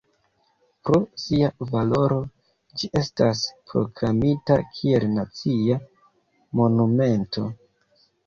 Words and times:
Pro 0.87 0.99
sia 1.23 1.49
valoro 1.73 2.15
ĝi 2.79 2.89
estas 3.01 3.43
proklamita 3.73 4.57
kiel 4.79 5.05
nacia 5.19 5.79
monumento. 6.61 7.47